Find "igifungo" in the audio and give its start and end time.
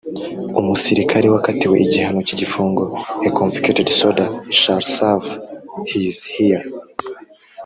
2.35-2.83